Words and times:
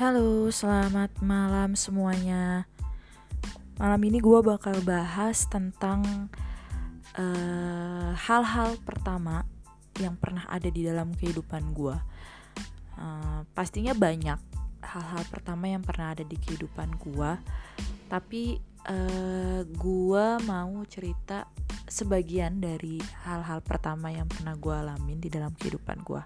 Halo, 0.00 0.48
selamat 0.48 1.20
malam 1.20 1.76
semuanya. 1.76 2.64
Malam 3.76 4.00
ini 4.08 4.16
gue 4.16 4.40
bakal 4.40 4.80
bahas 4.80 5.44
tentang 5.44 6.00
eh, 7.20 8.08
hal-hal 8.16 8.80
pertama 8.80 9.44
yang 10.00 10.16
pernah 10.16 10.48
ada 10.48 10.72
di 10.72 10.88
dalam 10.88 11.12
kehidupan 11.12 11.76
gue. 11.76 11.92
Uh, 12.96 13.44
pastinya 13.52 13.92
banyak 13.92 14.40
hal-hal 14.80 15.20
pertama 15.28 15.68
yang 15.68 15.84
pernah 15.84 16.16
ada 16.16 16.24
di 16.24 16.40
kehidupan 16.40 16.96
gue, 16.96 17.30
tapi 18.08 18.56
uh, 18.88 19.68
gue 19.68 20.26
mau 20.48 20.80
cerita 20.88 21.44
sebagian 21.84 22.56
dari 22.56 22.96
hal-hal 23.28 23.60
pertama 23.60 24.08
yang 24.08 24.32
pernah 24.32 24.56
gue 24.56 24.72
alamin 24.72 25.20
di 25.20 25.28
dalam 25.28 25.52
kehidupan 25.60 26.00
gue. 26.08 26.24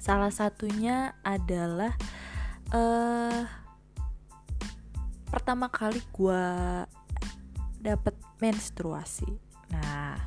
Salah 0.00 0.32
satunya 0.32 1.12
adalah 1.20 1.92
uh, 2.72 3.42
pertama 5.28 5.68
kali 5.68 6.00
gue 6.12 6.44
dapet 7.78 8.14
menstruasi. 8.42 9.28
Nah, 9.72 10.18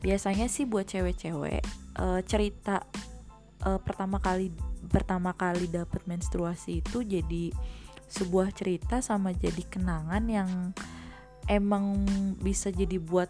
biasanya 0.00 0.48
sih 0.48 0.64
buat 0.64 0.88
cewek-cewek 0.88 1.62
uh, 2.00 2.20
cerita 2.24 2.82
uh, 3.66 3.80
pertama 3.82 4.22
kali 4.22 4.54
pertama 4.88 5.34
kali 5.34 5.68
dapet 5.68 6.00
menstruasi 6.06 6.80
itu 6.80 7.04
jadi 7.04 7.52
sebuah 8.08 8.56
cerita 8.56 9.04
sama 9.04 9.36
jadi 9.36 9.60
kenangan 9.68 10.24
yang 10.24 10.50
emang 11.44 12.08
bisa 12.40 12.72
jadi 12.72 12.96
buat 12.96 13.28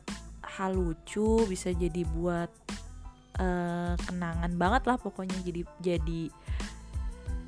hal 0.59 0.75
lucu, 0.75 1.47
bisa 1.51 1.75
jadi 1.75 2.07
buat 2.15 2.51
uh, 3.43 3.95
kenangan 4.07 4.55
banget 4.55 4.83
lah 4.87 4.99
pokoknya 4.99 5.39
jadi 5.43 5.63
jadi 5.83 6.23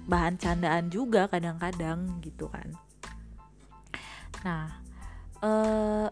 bahan 0.08 0.40
candaan 0.40 0.88
juga 0.88 1.26
kadang-kadang 1.28 2.20
gitu 2.24 2.48
kan 2.48 2.72
nah 4.40 4.80
uh, 5.44 6.08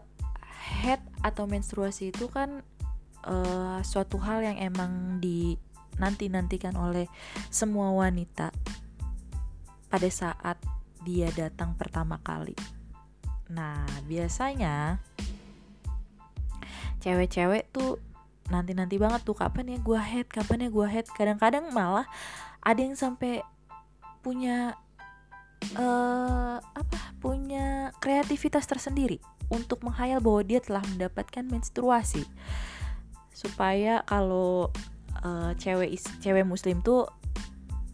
head 0.59 1.01
atau 1.25 1.49
menstruasi 1.49 2.13
itu 2.13 2.29
kan 2.29 2.61
uh, 3.25 3.81
suatu 3.81 4.21
hal 4.21 4.45
yang 4.45 4.57
emang 4.61 5.17
di 5.17 5.57
nanti 5.99 6.31
nantikan 6.31 6.77
oleh 6.79 7.11
semua 7.51 7.91
wanita 7.91 8.55
pada 9.91 10.09
saat 10.09 10.55
dia 11.03 11.27
datang 11.33 11.75
pertama 11.75 12.21
kali. 12.23 12.55
Nah, 13.49 13.83
biasanya 14.05 15.01
cewek-cewek 17.01 17.73
tuh 17.73 17.97
nanti-nanti 18.49 19.01
banget 19.01 19.21
tuh 19.25 19.35
kapan 19.35 19.75
ya 19.75 19.79
gua 19.81 20.01
head, 20.01 20.27
kapan 20.29 20.67
ya 20.67 20.69
gua 20.69 20.87
head. 20.87 21.07
Kadang-kadang 21.09 21.73
malah 21.73 22.07
ada 22.63 22.79
yang 22.79 22.95
sampai 22.95 23.41
punya 24.19 24.75
uh, 25.75 26.57
apa 26.59 26.99
punya 27.19 27.91
kreativitas 27.99 28.65
tersendiri 28.65 29.19
untuk 29.51 29.81
menghayal 29.81 30.21
bahwa 30.21 30.41
dia 30.45 30.59
telah 30.61 30.83
mendapatkan 30.85 31.43
menstruasi. 31.45 32.23
Supaya 33.33 34.03
kalau 34.05 34.69
uh, 35.23 35.51
cewek 35.57 35.97
cewek 36.21 36.45
muslim 36.45 36.79
tuh 36.85 37.09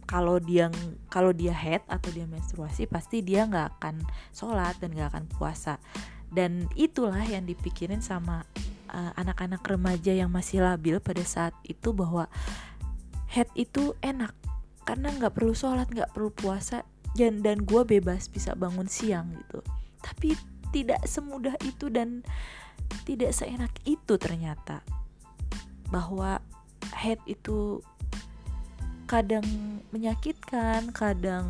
kalau 0.06 0.38
dia 0.38 0.70
kalau 1.10 1.34
dia 1.34 1.50
head 1.50 1.82
atau 1.90 2.14
dia 2.14 2.28
menstruasi 2.30 2.86
pasti 2.86 3.26
dia 3.26 3.42
nggak 3.42 3.82
akan 3.82 4.06
sholat 4.30 4.78
dan 4.78 4.94
nggak 4.94 5.10
akan 5.10 5.24
puasa. 5.34 5.82
Dan 6.30 6.70
itulah 6.74 7.22
yang 7.22 7.46
dipikirin 7.46 8.02
sama 8.02 8.42
eh, 8.90 9.12
anak-anak 9.14 9.62
uh, 9.62 9.68
remaja 9.72 10.10
yang 10.10 10.26
masih 10.26 10.58
labil 10.58 10.98
pada 10.98 11.22
saat 11.22 11.54
itu 11.62 11.94
bahwa 11.94 12.26
head 13.30 13.46
itu 13.54 13.94
enak 14.02 14.34
karena 14.86 15.10
nggak 15.10 15.34
perlu 15.34 15.52
sholat 15.52 15.90
nggak 15.90 16.14
perlu 16.14 16.30
puasa 16.30 16.86
dan 17.18 17.42
dan 17.42 17.66
gue 17.66 17.82
bebas 17.82 18.30
bisa 18.30 18.54
bangun 18.54 18.86
siang 18.86 19.34
gitu. 19.34 19.60
Tapi 20.00 20.38
tidak 20.70 21.02
semudah 21.04 21.58
itu 21.66 21.90
dan 21.90 22.22
tidak 23.02 23.34
seenak 23.34 23.74
itu 23.82 24.14
ternyata 24.14 24.80
bahwa 25.90 26.38
head 26.94 27.18
itu 27.26 27.82
kadang 29.10 29.46
menyakitkan 29.90 30.90
kadang 30.94 31.46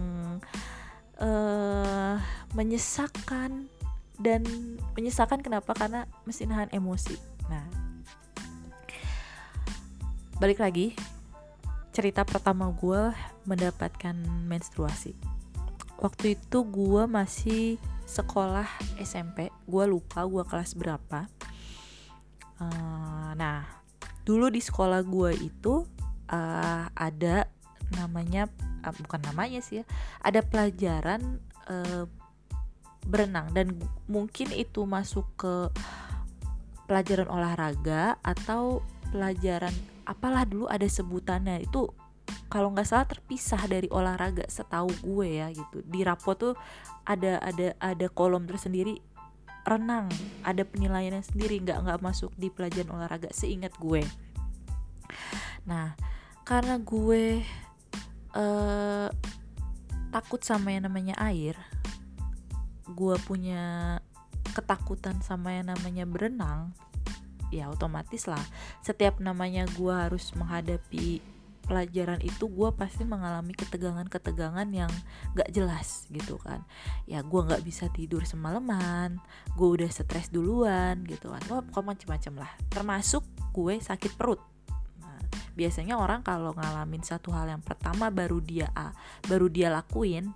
uh, 1.21 2.17
menyesakkan 2.57 3.69
dan 4.17 4.45
menyesakkan 4.97 5.45
kenapa? 5.45 5.77
Karena 5.77 6.09
mesti 6.25 6.49
nahan 6.49 6.73
emosi. 6.73 7.17
Nah 7.53 7.87
balik 10.37 10.61
lagi 10.61 10.93
cerita 11.97 12.21
pertama 12.29 12.69
gue 12.69 13.09
mendapatkan 13.47 14.15
menstruasi. 14.47 15.15
Waktu 15.97 16.37
itu 16.37 16.67
gue 16.69 17.09
masih 17.09 17.81
sekolah 18.07 18.69
SMP 19.03 19.51
gue 19.67 19.85
lupa 19.89 20.23
gue 20.29 20.45
kelas 20.47 20.79
berapa. 20.79 21.27
Uh, 22.57 23.33
nah 23.37 23.65
dulu 24.23 24.49
di 24.49 24.61
sekolah 24.63 25.03
gue 25.07 25.33
itu 25.39 25.87
uh, 26.31 26.85
ada 26.93 27.51
namanya 27.95 28.51
uh, 28.83 28.95
bukan 28.97 29.23
namanya 29.23 29.61
sih 29.61 29.81
ya 29.81 29.85
ada 30.23 30.43
pelajaran 30.45 31.43
uh, 31.71 32.05
berenang. 33.07 33.51
Dan 33.55 33.79
mungkin 34.11 34.51
itu 34.53 34.85
masuk 34.85 35.27
ke 35.39 35.55
pelajaran 36.87 37.27
olahraga 37.27 38.19
atau 38.23 38.83
pelajaran 39.11 39.75
apalah 40.07 40.47
dulu 40.47 40.71
ada 40.71 40.87
sebutannya. 40.87 41.67
Itu 41.67 41.91
kalau 42.47 42.71
nggak 42.73 42.87
salah 42.87 43.07
terpisah 43.07 43.61
dari 43.67 43.91
olahraga 43.91 44.47
setahu 44.47 44.91
gue 45.03 45.29
ya 45.43 45.47
gitu. 45.51 45.83
Di 45.83 46.01
rapot 46.07 46.39
tuh 46.39 46.55
ada 47.07 47.43
ada 47.43 47.75
ada 47.79 48.07
kolom 48.11 48.47
tersendiri 48.47 48.99
renang. 49.67 50.11
Ada 50.47 50.63
penilaiannya 50.63 51.23
sendiri 51.27 51.63
nggak 51.63 51.83
nggak 51.87 52.01
masuk 52.03 52.31
di 52.39 52.49
pelajaran 52.51 52.95
olahraga 52.95 53.31
seingat 53.35 53.75
gue. 53.77 54.03
Nah 55.67 55.99
karena 56.47 56.79
gue 56.79 57.43
uh, 58.35 59.09
takut 60.15 60.41
sama 60.41 60.71
yang 60.71 60.87
namanya 60.87 61.19
air 61.19 61.59
gue 62.87 63.17
punya 63.27 63.99
ketakutan 64.55 65.19
sama 65.21 65.59
yang 65.59 65.75
namanya 65.75 66.07
berenang 66.07 66.71
ya 67.51 67.71
otomatis 67.71 68.27
lah. 68.31 68.43
Setiap 68.83 69.19
namanya 69.19 69.67
gue 69.75 69.91
harus 69.91 70.31
menghadapi 70.39 71.36
pelajaran 71.67 72.23
itu 72.23 72.47
gue 72.47 72.71
pasti 72.73 73.03
mengalami 73.03 73.53
ketegangan-ketegangan 73.53 74.71
yang 74.71 74.89
gak 75.35 75.51
jelas 75.51 76.07
gitu 76.15 76.39
kan. 76.39 76.63
Ya 77.11 77.21
gue 77.27 77.41
gak 77.43 77.67
bisa 77.67 77.91
tidur 77.91 78.23
semalaman 78.23 79.19
gue 79.59 79.69
udah 79.69 79.91
stres 79.91 80.31
duluan 80.31 81.03
gitu 81.05 81.35
kan. 81.35 81.43
Wah 81.51 81.61
pokoknya 81.67 81.99
macem-macem 81.99 82.35
lah. 82.39 82.51
Termasuk 82.71 83.27
gue 83.51 83.83
sakit 83.83 84.15
perut. 84.15 84.39
Nah, 85.03 85.19
biasanya 85.59 85.99
orang 85.99 86.23
kalau 86.23 86.55
ngalamin 86.55 87.03
satu 87.03 87.35
hal 87.35 87.51
yang 87.51 87.63
pertama 87.63 88.09
baru 88.15 88.39
dia 88.39 88.71
uh, 88.79 88.95
baru 89.27 89.51
dia 89.51 89.69
lakuin 89.69 90.31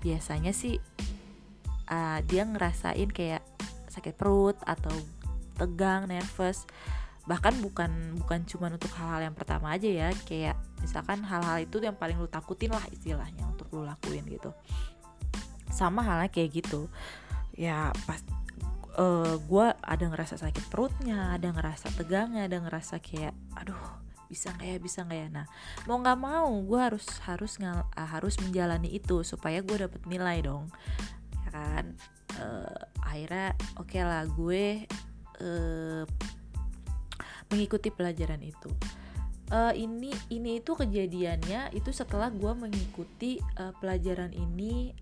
biasanya 0.00 0.56
sih 0.56 0.80
uh, 1.92 2.18
dia 2.24 2.42
ngerasain 2.48 3.12
kayak 3.12 3.44
sakit 3.92 4.16
perut 4.16 4.56
atau 4.64 4.92
tegang 5.60 6.08
nervous 6.08 6.64
bahkan 7.28 7.52
bukan 7.60 8.16
bukan 8.20 8.44
cuma 8.48 8.72
untuk 8.72 8.92
hal-hal 8.96 9.30
yang 9.30 9.36
pertama 9.36 9.76
aja 9.76 9.88
ya. 9.88 10.08
Kayak 10.24 10.56
misalkan 10.80 11.24
hal-hal 11.24 11.60
itu 11.60 11.80
yang 11.80 11.96
paling 11.96 12.16
lu 12.16 12.28
takutin 12.28 12.72
lah 12.72 12.82
istilahnya 12.92 13.44
untuk 13.48 13.68
lu 13.72 13.84
lakuin 13.84 14.24
gitu. 14.28 14.52
Sama 15.68 16.04
halnya 16.04 16.28
kayak 16.32 16.64
gitu. 16.64 16.88
Ya 17.56 17.92
pas 18.08 18.20
uh, 18.96 19.00
eh, 19.00 19.34
gue 19.40 19.66
ada 19.80 20.04
ngerasa 20.04 20.40
sakit 20.40 20.72
perutnya 20.72 21.36
ada 21.36 21.52
ngerasa 21.52 21.92
tegangnya 21.94 22.48
ada 22.48 22.58
ngerasa 22.58 22.98
kayak 22.98 23.36
aduh 23.54 23.78
bisa 24.30 24.54
nggak 24.54 24.68
ya 24.70 24.78
bisa 24.78 24.98
nggak 25.02 25.18
ya? 25.18 25.28
Nah 25.42 25.46
mau 25.90 25.98
nggak 25.98 26.18
mau 26.18 26.50
gue 26.62 26.80
harus 26.80 27.06
harus 27.26 27.58
ngal, 27.58 27.82
uh, 27.82 28.08
harus 28.08 28.38
menjalani 28.38 28.94
itu 28.94 29.26
supaya 29.26 29.58
gue 29.60 29.76
dapet 29.86 30.02
nilai 30.06 30.38
dong. 30.46 30.70
Ya 31.46 31.50
kan? 31.50 31.84
Uh, 32.38 32.78
akhirnya 33.02 33.58
oke 33.74 33.90
okay 33.90 34.02
lah 34.06 34.22
gue 34.22 34.86
uh, 35.42 36.06
mengikuti 37.50 37.90
pelajaran 37.90 38.40
itu. 38.40 38.70
Uh, 39.50 39.74
ini 39.74 40.14
ini 40.30 40.62
itu 40.62 40.78
kejadiannya 40.78 41.74
itu 41.74 41.90
setelah 41.90 42.30
gue 42.30 42.54
mengikuti 42.54 43.42
uh, 43.58 43.74
pelajaran 43.82 44.30
ini 44.30 44.94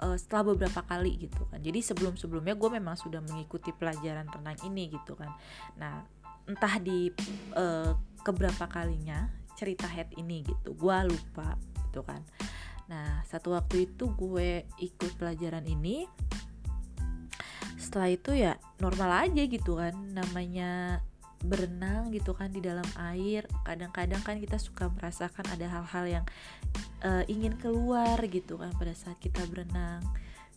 uh, 0.00 0.16
setelah 0.16 0.56
beberapa 0.56 0.80
kali 0.82 1.28
gitu 1.28 1.44
kan. 1.52 1.60
Jadi 1.60 1.84
sebelum 1.84 2.16
sebelumnya 2.16 2.56
gue 2.56 2.70
memang 2.72 2.96
sudah 2.96 3.20
mengikuti 3.20 3.70
pelajaran 3.76 4.24
renang 4.32 4.56
ini 4.64 4.88
gitu 4.90 5.12
kan. 5.14 5.30
Nah 5.76 6.00
entah 6.48 6.74
di 6.80 7.12
uh, 7.52 7.92
keberapa 8.24 8.66
kalinya 8.66 9.30
cerita 9.54 9.86
head 9.86 10.10
ini 10.16 10.42
gitu 10.42 10.72
gue 10.72 10.96
lupa 11.06 11.54
gitu 11.86 12.00
kan. 12.02 12.24
Nah 12.88 13.20
satu 13.28 13.52
waktu 13.52 13.92
itu 13.92 14.10
gue 14.16 14.64
ikut 14.80 15.12
pelajaran 15.20 15.68
ini 15.68 16.08
setelah 17.76 18.08
itu 18.08 18.32
ya 18.32 18.56
normal 18.80 19.28
aja 19.28 19.44
gitu 19.44 19.76
kan. 19.76 19.92
Namanya 20.16 21.04
berenang 21.42 22.14
gitu 22.14 22.32
kan 22.32 22.50
di 22.50 22.62
dalam 22.62 22.86
air. 22.96 23.46
Kadang-kadang 23.66 24.22
kan 24.22 24.38
kita 24.38 24.56
suka 24.56 24.88
merasakan 24.90 25.44
ada 25.50 25.66
hal-hal 25.68 26.04
yang 26.20 26.24
uh, 27.02 27.22
ingin 27.26 27.58
keluar 27.58 28.18
gitu 28.26 28.58
kan 28.58 28.70
pada 28.78 28.94
saat 28.94 29.18
kita 29.18 29.44
berenang 29.50 30.02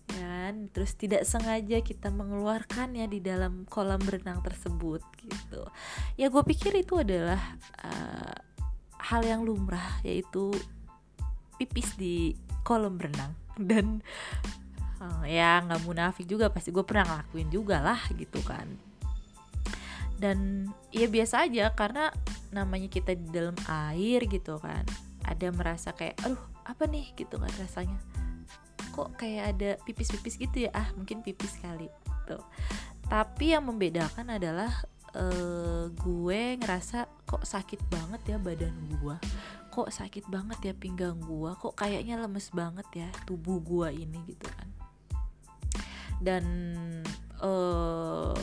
kan? 0.05 0.69
Terus 0.71 0.93
tidak 0.93 1.25
sengaja 1.25 1.81
kita 1.81 2.13
mengeluarkannya 2.13 3.09
di 3.09 3.19
dalam 3.19 3.65
kolam 3.67 3.99
berenang 4.01 4.39
tersebut 4.45 5.01
gitu. 5.25 5.65
Ya 6.15 6.29
gue 6.29 6.43
pikir 6.45 6.77
itu 6.77 7.01
adalah 7.01 7.41
uh, 7.81 8.37
hal 9.01 9.21
yang 9.25 9.41
lumrah 9.43 10.01
yaitu 10.05 10.53
pipis 11.57 11.97
di 11.97 12.37
kolam 12.61 13.01
berenang. 13.01 13.33
Dan 13.55 14.05
uh, 15.01 15.25
ya 15.25 15.61
nggak 15.65 15.81
munafik 15.83 16.25
juga 16.29 16.53
pasti 16.53 16.69
gue 16.69 16.85
pernah 16.85 17.05
ngelakuin 17.09 17.49
juga 17.49 17.81
lah 17.81 17.99
gitu 18.13 18.41
kan 18.45 18.94
dan 20.25 20.65
ya 20.89 21.05
biasa 21.05 21.45
aja 21.45 21.69
karena 21.77 22.09
namanya 22.49 22.89
kita 22.89 23.13
di 23.13 23.29
dalam 23.29 23.53
air 23.69 24.25
gitu 24.25 24.57
kan. 24.57 24.81
Ada 25.21 25.53
merasa 25.53 25.93
kayak 25.93 26.17
aduh 26.25 26.41
apa 26.65 26.89
nih? 26.89 27.13
gitu 27.13 27.37
kan 27.37 27.53
rasanya. 27.61 28.01
Kok 28.89 29.21
kayak 29.21 29.43
ada 29.53 29.69
pipis-pipis 29.85 30.41
gitu 30.41 30.65
ya? 30.65 30.73
Ah 30.73 30.89
mungkin 30.97 31.21
pipis 31.21 31.61
kali. 31.61 31.85
Tuh. 32.25 32.41
Tapi 33.05 33.53
yang 33.53 33.69
membedakan 33.69 34.33
adalah 34.33 34.73
uh, 35.13 35.93
gue 35.93 36.41
ngerasa 36.57 37.05
kok 37.29 37.45
sakit 37.45 37.85
banget 37.93 38.21
ya 38.25 38.37
badan 38.41 38.73
gue 38.97 39.17
kok 39.69 39.91
sakit 39.91 40.31
banget 40.31 40.71
ya 40.71 40.73
pinggang 40.73 41.19
gue 41.19 41.51
kok 41.59 41.75
kayaknya 41.75 42.15
lemes 42.15 42.47
banget 42.55 42.87
ya 42.95 43.09
tubuh 43.29 43.61
gue 43.61 43.93
ini 43.93 44.23
gitu 44.25 44.47
kan. 44.49 44.69
Dan 46.17 46.45
uh, 47.43 48.33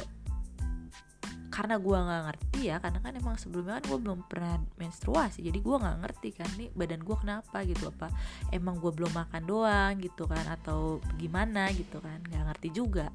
karena 1.52 1.76
gue 1.76 1.92
nggak 1.92 2.22
ngerti 2.32 2.60
ya 2.72 2.76
karena 2.80 2.98
kan 3.04 3.12
emang 3.12 3.36
sebelumnya 3.36 3.78
kan 3.78 3.84
gue 3.92 3.98
belum 4.00 4.20
pernah 4.24 4.56
menstruasi 4.80 5.44
jadi 5.44 5.58
gue 5.60 5.76
nggak 5.76 5.98
ngerti 6.00 6.28
kan 6.32 6.48
nih 6.56 6.72
badan 6.72 7.04
gue 7.04 7.16
kenapa 7.20 7.58
gitu 7.68 7.92
apa 7.92 8.08
emang 8.48 8.80
gue 8.80 8.88
belum 8.88 9.12
makan 9.12 9.42
doang 9.44 10.00
gitu 10.00 10.24
kan 10.24 10.48
atau 10.48 11.04
gimana 11.20 11.68
gitu 11.76 12.00
kan 12.00 12.24
nggak 12.24 12.44
ngerti 12.48 12.68
juga. 12.72 13.12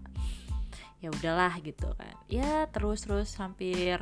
Ya 0.98 1.14
udahlah 1.14 1.62
gitu 1.62 1.94
kan. 1.94 2.14
Ya 2.26 2.66
terus 2.74 3.06
terus 3.06 3.30
hampir 3.38 4.02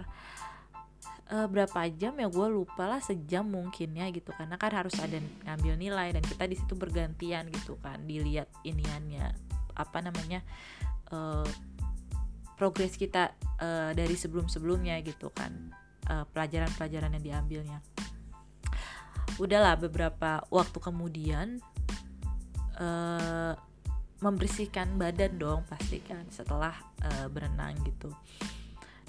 uh, 1.32 1.48
berapa 1.50 1.88
jam 1.96 2.14
ya 2.20 2.28
gue 2.30 2.48
lupa 2.52 2.86
lah 2.86 3.02
sejam 3.02 3.46
mungkin 3.48 3.98
ya 3.98 4.10
gitu 4.14 4.30
karena 4.36 4.60
kan 4.60 4.72
harus 4.74 4.96
ada 5.02 5.18
ngambil 5.48 5.74
nilai 5.80 6.08
dan 6.14 6.24
kita 6.24 6.46
di 6.46 6.56
situ 6.58 6.74
bergantian 6.78 7.50
gitu 7.50 7.80
kan 7.82 8.04
dilihat 8.06 8.50
iniannya 8.62 9.34
apa 9.76 9.98
namanya 10.00 10.40
uh, 11.12 11.48
progres 12.56 12.96
kita 12.96 13.36
uh, 13.60 13.92
dari 13.92 14.16
sebelum-sebelumnya 14.16 15.00
gitu 15.04 15.30
kan. 15.32 15.72
Pelajaran-pelajaran 16.06 17.10
uh, 17.10 17.16
yang 17.18 17.26
diambilnya. 17.26 17.80
Udahlah 19.42 19.74
beberapa 19.74 20.46
waktu 20.54 20.78
kemudian 20.78 21.58
uh, 22.78 23.58
membersihkan 24.22 25.02
badan 25.02 25.42
dong 25.42 25.66
pastikan 25.66 26.24
setelah 26.30 26.78
uh, 27.02 27.26
berenang 27.28 27.74
gitu. 27.90 28.14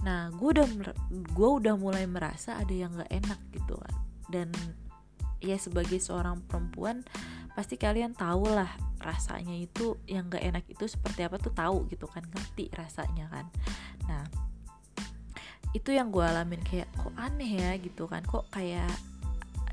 Nah 0.09 0.33
gue 0.33 0.57
udah 0.57 0.67
gue 1.13 1.51
udah 1.61 1.77
mulai 1.77 2.09
merasa 2.09 2.57
ada 2.57 2.73
yang 2.73 2.97
nggak 2.97 3.13
enak 3.13 3.41
gitu 3.53 3.77
kan. 3.77 3.95
Dan 4.33 4.49
ya 5.45 5.61
sebagai 5.61 6.01
seorang 6.01 6.43
perempuan 6.49 7.05
pasti 7.57 7.81
kalian 7.81 8.13
tahu 8.13 8.53
lah 8.53 8.69
rasanya 9.01 9.57
itu 9.57 9.97
yang 10.05 10.29
gak 10.29 10.45
enak 10.45 10.69
itu 10.69 10.85
seperti 10.85 11.25
apa 11.25 11.41
tuh 11.41 11.57
tahu 11.57 11.89
gitu 11.89 12.05
kan 12.05 12.21
ngerti 12.29 12.69
rasanya 12.77 13.33
kan. 13.33 13.49
Nah 14.05 14.25
itu 15.73 15.93
yang 15.93 16.13
gue 16.13 16.21
alamin 16.21 16.61
kayak 16.61 16.89
kok 16.97 17.17
aneh 17.17 17.53
ya? 17.57 17.73
gitu 17.81 18.05
kan. 18.05 18.21
Kok 18.29 18.53
kayak 18.53 18.93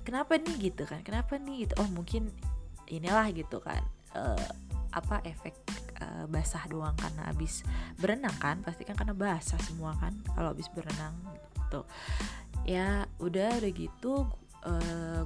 kenapa 0.08 0.40
nih? 0.40 0.72
gitu 0.72 0.88
kan. 0.88 1.04
Kenapa 1.04 1.36
nih? 1.36 1.68
gitu. 1.68 1.74
Oh 1.80 1.88
mungkin 1.92 2.32
inilah 2.88 3.28
gitu 3.36 3.60
kan. 3.60 3.84
Uh, 4.16 4.48
apa 4.94 5.20
efek 5.26 5.58
uh, 6.00 6.30
basah 6.30 6.64
doang 6.72 6.96
karena 6.96 7.32
abis 7.36 7.68
berenang 8.00 8.36
kan. 8.40 8.64
Pasti 8.64 8.88
kan 8.88 8.96
karena 8.96 9.12
basah 9.12 9.60
semua 9.60 9.92
kan 10.00 10.16
kalau 10.36 10.56
abis 10.56 10.72
berenang 10.72 11.16
gitu. 11.60 11.84
Ya 12.64 13.08
udah 13.20 13.60
udah 13.60 13.72
gitu 13.76 14.28
uh, 14.64 15.24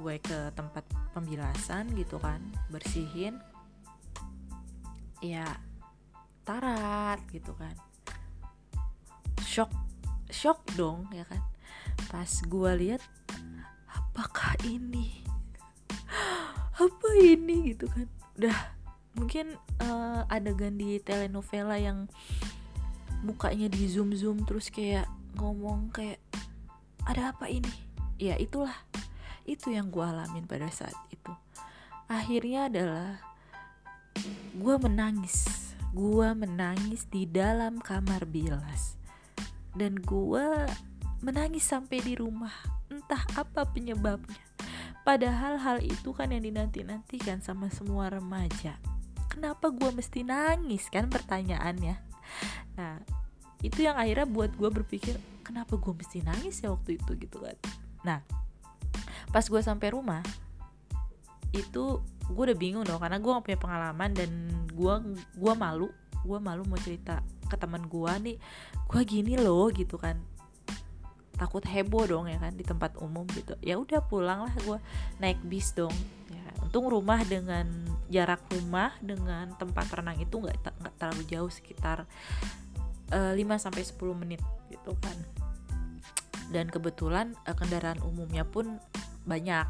gue 0.00 0.20
ke 0.20 0.52
tempat 0.52 0.84
pembilasan 1.16 1.90
gitu 1.96 2.20
kan 2.20 2.40
bersihin. 2.68 3.40
Ya 5.24 5.58
tarat 6.46 7.18
gitu 7.32 7.56
kan. 7.56 7.74
Shock 9.42 9.72
shock 10.30 10.62
dong 10.76 11.08
ya 11.10 11.24
kan. 11.26 11.42
Pas 12.12 12.28
gue 12.28 12.72
lihat 12.76 13.02
apakah 13.88 14.54
ini? 14.64 15.24
Apa 16.76 17.08
ini? 17.16 17.72
gitu 17.72 17.88
kan. 17.88 18.06
Udah 18.36 18.58
mungkin 19.16 19.56
uh, 19.80 20.28
adegan 20.28 20.76
di 20.76 21.00
telenovela 21.00 21.80
yang 21.80 22.04
mukanya 23.24 23.72
di 23.72 23.88
zoom 23.88 24.12
zoom 24.12 24.44
terus 24.44 24.68
kayak 24.68 25.08
ngomong 25.40 25.88
kayak 25.88 26.20
ada 27.08 27.32
apa 27.32 27.48
ini? 27.48 27.72
Ya 28.20 28.36
itulah 28.36 28.76
itu 29.46 29.72
yang 29.72 29.88
gue 29.88 30.02
alamin 30.02 30.44
pada 30.44 30.68
saat 30.68 30.94
itu. 31.08 31.32
Akhirnya 32.10 32.68
adalah 32.68 33.22
gue 34.54 34.76
menangis. 34.82 35.46
Gue 35.96 36.28
menangis 36.36 37.08
di 37.08 37.24
dalam 37.24 37.80
kamar 37.80 38.28
bilas. 38.28 39.00
Dan 39.72 39.96
gue 40.02 40.66
menangis 41.24 41.64
sampai 41.64 42.02
di 42.04 42.14
rumah 42.18 42.52
entah 42.92 43.22
apa 43.34 43.66
penyebabnya. 43.66 44.42
Padahal 45.06 45.62
hal 45.62 45.78
itu 45.86 46.10
kan 46.10 46.34
yang 46.34 46.42
dinanti-nantikan 46.42 47.38
sama 47.38 47.70
semua 47.70 48.10
remaja. 48.10 48.74
Kenapa 49.30 49.70
gue 49.70 49.90
mesti 49.94 50.26
nangis 50.26 50.90
kan 50.90 51.06
pertanyaannya? 51.06 51.96
Nah 52.74 52.98
itu 53.62 53.86
yang 53.86 53.94
akhirnya 53.96 54.26
buat 54.26 54.52
gue 54.58 54.70
berpikir 54.82 55.14
kenapa 55.46 55.78
gue 55.78 55.94
mesti 55.94 56.26
nangis 56.26 56.58
ya 56.58 56.74
waktu 56.74 56.98
itu? 56.98 57.14
Gitu 57.14 57.38
kan. 57.38 57.56
Nah 58.02 58.18
pas 59.36 59.44
gue 59.44 59.60
sampai 59.60 59.92
rumah 59.92 60.24
itu 61.52 62.00
gue 62.32 62.42
udah 62.48 62.56
bingung 62.56 62.88
dong 62.88 63.04
karena 63.04 63.20
gue 63.20 63.28
gak 63.28 63.44
punya 63.44 63.60
pengalaman 63.60 64.10
dan 64.16 64.30
gue 64.72 64.94
gua 65.36 65.52
malu 65.52 65.92
gue 66.24 66.38
malu 66.40 66.64
mau 66.66 66.80
cerita 66.80 67.20
ke 67.46 67.54
teman 67.54 67.86
gue 67.86 68.12
nih 68.24 68.36
gue 68.86 69.02
gini 69.06 69.38
loh 69.38 69.70
gitu 69.70 69.94
kan. 70.00 70.18
Takut 71.36 71.60
heboh 71.68 72.08
dong 72.08 72.26
ya 72.32 72.40
kan 72.40 72.56
di 72.56 72.64
tempat 72.64 72.96
umum 72.96 73.28
gitu. 73.36 73.54
Ya 73.60 73.76
udah 73.76 74.02
pulang 74.02 74.48
lah 74.48 74.54
gue 74.64 74.78
naik 75.22 75.38
bis 75.46 75.70
dong. 75.76 75.92
Ya 76.32 76.46
untung 76.64 76.88
rumah 76.90 77.22
dengan 77.22 77.68
jarak 78.10 78.42
rumah 78.50 78.96
dengan 79.04 79.52
tempat 79.54 79.86
renang 79.92 80.18
itu 80.18 80.34
nggak 80.40 80.56
nggak 80.64 80.94
terlalu 80.96 81.22
jauh 81.28 81.50
sekitar 81.52 82.08
uh, 83.12 83.32
eh, 83.36 83.44
5 83.44 83.64
sampai 83.68 83.82
sepuluh 83.84 84.16
menit 84.16 84.40
gitu 84.72 84.96
kan. 84.98 85.14
Dan 86.50 86.70
kebetulan 86.70 87.34
uh, 87.46 87.54
kendaraan 87.54 88.00
umumnya 88.02 88.46
pun 88.46 88.80
banyak 89.26 89.66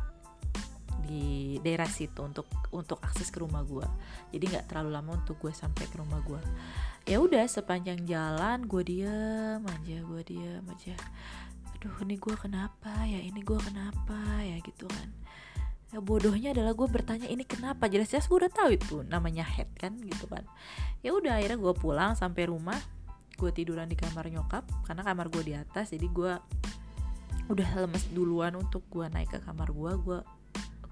di 1.06 1.56
daerah 1.62 1.86
situ 1.86 2.18
untuk 2.22 2.50
untuk 2.74 2.98
akses 2.98 3.30
ke 3.30 3.38
rumah 3.38 3.62
gue 3.62 3.86
jadi 4.34 4.44
nggak 4.58 4.66
terlalu 4.74 4.90
lama 4.90 5.10
untuk 5.22 5.38
gue 5.38 5.54
sampai 5.54 5.86
ke 5.86 6.02
rumah 6.02 6.18
gue 6.26 6.40
ya 7.06 7.22
udah 7.22 7.46
sepanjang 7.46 8.02
jalan 8.02 8.66
gue 8.66 8.82
diem 8.82 9.62
aja 9.62 9.96
gue 10.02 10.22
diem 10.26 10.66
aja. 10.66 10.98
Aduh 11.78 12.02
ini 12.02 12.18
gue 12.18 12.34
kenapa 12.34 12.90
ya? 13.06 13.22
Ini 13.22 13.40
gue 13.46 13.58
kenapa 13.62 14.42
ya? 14.42 14.58
Gitu 14.58 14.90
kan. 14.90 15.08
Ya 15.94 16.02
bodohnya 16.02 16.50
adalah 16.50 16.74
gue 16.74 16.88
bertanya 16.90 17.30
ini 17.30 17.46
kenapa? 17.46 17.86
Jelas-jelas 17.86 18.26
gue 18.26 18.38
udah 18.42 18.50
tahu 18.50 18.70
itu 18.74 18.96
namanya 19.06 19.46
head 19.46 19.70
kan 19.78 19.94
gitu 20.02 20.26
kan. 20.26 20.42
Ya 21.06 21.14
udah 21.14 21.38
akhirnya 21.38 21.62
gue 21.62 21.74
pulang 21.78 22.18
sampai 22.18 22.50
rumah. 22.50 22.80
Gue 23.38 23.54
tiduran 23.54 23.86
di 23.86 23.94
kamar 23.94 24.26
nyokap 24.26 24.66
karena 24.82 25.06
kamar 25.06 25.30
gue 25.30 25.42
di 25.46 25.54
atas 25.54 25.94
jadi 25.94 26.10
gue 26.10 26.32
udah 27.46 27.86
lemes 27.86 28.04
duluan 28.10 28.58
untuk 28.58 28.82
gue 28.90 29.06
naik 29.06 29.30
ke 29.30 29.38
kamar 29.42 29.70
gue 29.70 29.92
gue 30.02 30.18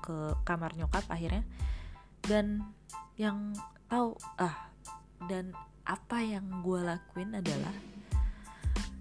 ke 0.05 0.17
kamar 0.45 0.77
nyokap 0.77 1.05
akhirnya. 1.11 1.43
Dan 2.25 2.65
yang 3.19 3.53
tahu 3.89 4.17
ah 4.41 4.71
dan 5.29 5.55
apa 5.85 6.19
yang 6.25 6.45
gue 6.65 6.81
lakuin 6.81 7.37
adalah 7.37 7.75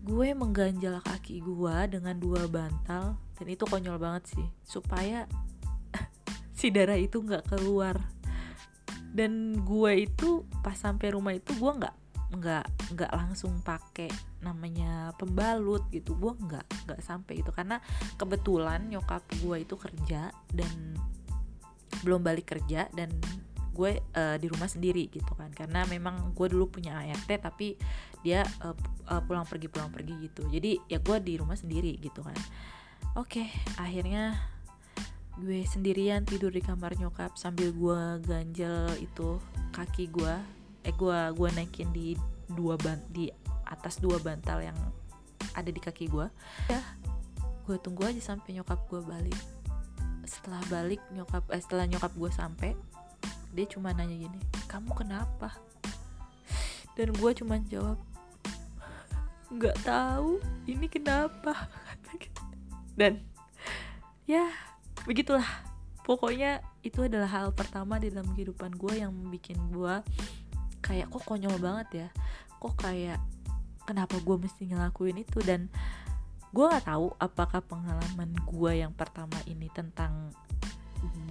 gue 0.04 0.28
mengganjal 0.36 1.00
kaki 1.00 1.40
gue 1.40 1.76
dengan 1.88 2.20
dua 2.20 2.44
bantal 2.52 3.16
dan 3.40 3.48
itu 3.48 3.64
konyol 3.64 3.96
banget 3.96 4.36
sih 4.36 4.48
supaya 4.68 5.24
si 6.60 6.68
darah 6.70 7.00
itu 7.00 7.24
nggak 7.24 7.48
keluar. 7.48 7.98
Dan 9.14 9.62
gue 9.62 10.10
itu 10.10 10.42
pas 10.66 10.74
sampai 10.74 11.14
rumah 11.14 11.38
itu 11.38 11.54
gue 11.54 11.72
nggak 11.72 12.03
nggak 12.34 12.94
nggak 12.98 13.12
langsung 13.14 13.62
pakai 13.62 14.10
namanya 14.42 15.14
pembalut 15.16 15.86
gitu. 15.94 16.18
Gue 16.18 16.34
nggak 16.34 16.90
nggak 16.90 17.00
sampai 17.06 17.46
itu. 17.46 17.54
Karena 17.54 17.78
kebetulan 18.18 18.90
nyokap 18.90 19.22
gue 19.40 19.58
itu 19.62 19.76
kerja 19.78 20.34
dan 20.50 20.74
belum 22.02 22.26
balik 22.26 22.58
kerja 22.58 22.90
dan 22.92 23.14
gue 23.74 23.98
uh, 23.98 24.38
di 24.38 24.48
rumah 24.50 24.70
sendiri 24.70 25.10
gitu 25.14 25.34
kan. 25.38 25.54
Karena 25.54 25.86
memang 25.86 26.34
gue 26.34 26.48
dulu 26.50 26.70
punya 26.74 26.98
ART 26.98 27.30
tapi 27.30 27.78
dia 28.26 28.42
uh, 28.66 29.22
pulang 29.24 29.46
pergi 29.46 29.68
pulang 29.70 29.94
pergi 29.94 30.14
gitu. 30.30 30.50
Jadi 30.50 30.78
ya 30.90 30.98
gue 30.98 31.18
di 31.22 31.34
rumah 31.38 31.56
sendiri 31.56 31.98
gitu 32.02 32.26
kan. 32.26 32.38
Oke 33.14 33.46
okay, 33.46 33.48
akhirnya 33.78 34.54
gue 35.34 35.66
sendirian 35.66 36.22
tidur 36.30 36.54
di 36.54 36.62
kamar 36.62 36.94
nyokap 36.94 37.34
sambil 37.42 37.74
gue 37.74 38.02
ganjel 38.22 38.86
itu 39.02 39.42
kaki 39.74 40.14
gue 40.14 40.36
eh 40.84 40.94
gue 40.94 41.20
gue 41.36 41.50
naikin 41.56 41.90
di 41.96 42.16
dua 42.52 42.76
ban 42.76 43.00
di 43.10 43.32
atas 43.68 43.98
dua 43.98 44.20
bantal 44.20 44.60
yang 44.62 44.78
ada 45.56 45.70
di 45.72 45.80
kaki 45.80 46.12
gue 46.12 46.28
ya. 46.70 46.82
Gue 47.64 47.80
tunggu 47.80 48.04
aja 48.04 48.20
sampai 48.20 48.60
nyokap 48.60 48.80
gue 48.92 49.00
balik. 49.00 49.40
Setelah 50.28 50.60
balik 50.68 51.00
nyokap 51.16 51.48
eh, 51.52 51.62
setelah 51.64 51.88
nyokap 51.88 52.12
gue 52.16 52.32
sampai 52.32 52.72
dia 53.54 53.70
cuma 53.70 53.94
nanya 53.94 54.18
gini 54.18 54.40
kamu 54.66 54.92
kenapa? 54.98 55.54
Dan 56.98 57.14
gue 57.14 57.32
cuma 57.38 57.62
jawab 57.70 57.98
nggak 59.54 59.78
tahu 59.86 60.42
ini 60.66 60.90
kenapa? 60.90 61.70
Dan 63.00 63.22
ya 64.26 64.50
begitulah. 65.06 65.46
Pokoknya 66.04 66.60
itu 66.84 67.00
adalah 67.08 67.32
hal 67.32 67.56
pertama 67.56 67.96
di 67.96 68.12
dalam 68.12 68.28
kehidupan 68.36 68.76
gue 68.76 69.00
yang 69.00 69.16
bikin 69.32 69.56
gue 69.72 70.04
kayak 70.84 71.08
kok 71.08 71.24
konyol 71.24 71.56
banget 71.58 71.88
ya? 71.96 72.08
Kok 72.60 72.76
kayak 72.76 73.24
kenapa 73.88 74.20
gue 74.20 74.36
mesti 74.36 74.68
ngelakuin 74.68 75.24
itu? 75.24 75.40
Dan 75.40 75.72
gue 76.54 76.66
nggak 76.70 76.86
tahu 76.86 77.16
apakah 77.18 77.66
pengalaman 77.66 78.30
gue 78.46 78.72
yang 78.78 78.94
pertama 78.94 79.40
ini 79.50 79.72
tentang 79.74 80.30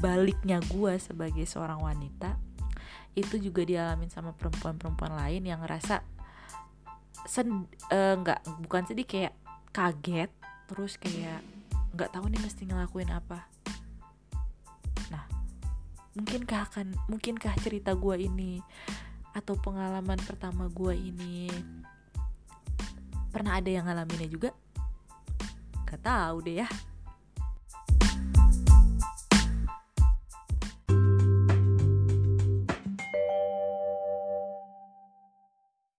baliknya 0.02 0.58
gue 0.66 0.98
sebagai 0.98 1.46
seorang 1.46 1.78
wanita 1.80 2.36
itu 3.12 3.38
juga 3.38 3.62
dialamin 3.62 4.08
sama 4.08 4.32
perempuan-perempuan 4.34 5.14
lain 5.14 5.44
yang 5.44 5.60
ngerasa 5.62 6.00
sen 7.28 7.68
uh, 7.92 8.16
bukan 8.66 8.82
sedih 8.88 9.06
kayak 9.06 9.34
kaget 9.70 10.32
terus 10.66 10.98
kayak 10.98 11.44
nggak 11.92 12.10
tahu 12.10 12.26
nih 12.32 12.40
mesti 12.40 12.64
ngelakuin 12.66 13.12
apa. 13.12 13.46
Nah 15.12 15.24
mungkinkah 16.16 16.66
akan 16.72 16.96
mungkinkah 17.06 17.52
cerita 17.60 17.92
gue 17.92 18.16
ini 18.26 18.58
atau 19.32 19.56
pengalaman 19.56 20.20
pertama 20.20 20.68
gue 20.68 20.92
ini 20.92 21.48
pernah 23.32 23.56
ada 23.56 23.70
yang 23.72 23.88
ngalaminnya 23.88 24.28
juga? 24.28 24.50
Gak 25.88 26.04
tahu 26.04 26.44
deh 26.44 26.64
ya 26.64 26.91